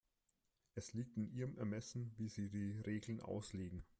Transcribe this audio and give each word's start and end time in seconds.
Es 0.73 0.93
liegt 0.93 1.15
in 1.15 1.31
Ihrem 1.31 1.59
Ermessen, 1.59 2.11
wie 2.17 2.27
Sie 2.27 2.49
die 2.49 2.79
Regeln 2.79 3.19
auslegen. 3.21 3.83